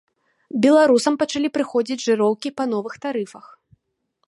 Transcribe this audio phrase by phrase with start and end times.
[0.63, 3.45] Беларусам пачалі прыходзіць жыроўкі па новых тарыфах.